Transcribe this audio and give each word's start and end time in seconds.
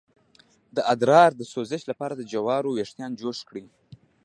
د 0.75 0.77
ادرار 0.93 1.31
د 1.35 1.41
سوزش 1.53 1.81
لپاره 1.91 2.13
د 2.15 2.21
جوارو 2.31 2.69
ویښتان 2.75 3.11
جوش 3.19 3.39
کړئ 3.49 3.65